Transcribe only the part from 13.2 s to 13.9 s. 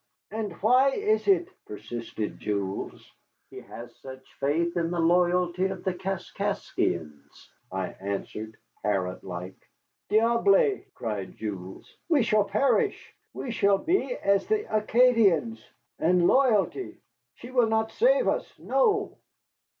We shall